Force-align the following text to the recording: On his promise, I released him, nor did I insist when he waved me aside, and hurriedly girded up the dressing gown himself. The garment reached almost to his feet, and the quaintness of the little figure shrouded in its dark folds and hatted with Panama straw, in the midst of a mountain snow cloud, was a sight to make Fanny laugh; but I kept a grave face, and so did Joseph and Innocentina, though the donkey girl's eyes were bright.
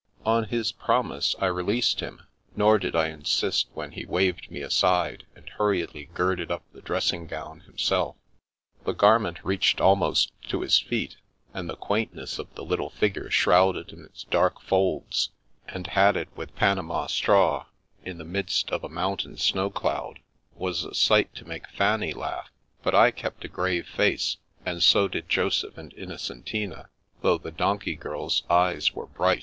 On 0.25 0.45
his 0.45 0.71
promise, 0.71 1.35
I 1.37 1.45
released 1.45 1.99
him, 1.99 2.23
nor 2.55 2.79
did 2.79 2.95
I 2.95 3.09
insist 3.09 3.67
when 3.75 3.91
he 3.91 4.03
waved 4.03 4.49
me 4.49 4.61
aside, 4.61 5.27
and 5.35 5.47
hurriedly 5.47 6.09
girded 6.15 6.49
up 6.49 6.63
the 6.73 6.81
dressing 6.81 7.27
gown 7.27 7.59
himself. 7.59 8.15
The 8.83 8.95
garment 8.95 9.37
reached 9.45 9.79
almost 9.79 10.31
to 10.49 10.61
his 10.61 10.79
feet, 10.79 11.17
and 11.53 11.69
the 11.69 11.75
quaintness 11.75 12.39
of 12.39 12.51
the 12.55 12.63
little 12.65 12.89
figure 12.89 13.29
shrouded 13.29 13.93
in 13.93 14.03
its 14.03 14.23
dark 14.23 14.59
folds 14.61 15.29
and 15.67 15.85
hatted 15.85 16.35
with 16.35 16.55
Panama 16.55 17.05
straw, 17.05 17.67
in 18.03 18.17
the 18.17 18.25
midst 18.25 18.71
of 18.71 18.83
a 18.83 18.89
mountain 18.89 19.37
snow 19.37 19.69
cloud, 19.69 20.19
was 20.55 20.83
a 20.83 20.95
sight 20.95 21.31
to 21.35 21.45
make 21.45 21.69
Fanny 21.69 22.11
laugh; 22.11 22.49
but 22.81 22.95
I 22.95 23.11
kept 23.11 23.45
a 23.45 23.47
grave 23.47 23.85
face, 23.87 24.37
and 24.65 24.81
so 24.81 25.07
did 25.07 25.29
Joseph 25.29 25.77
and 25.77 25.93
Innocentina, 25.93 26.89
though 27.21 27.37
the 27.37 27.51
donkey 27.51 27.93
girl's 27.95 28.41
eyes 28.49 28.93
were 28.95 29.05
bright. 29.05 29.39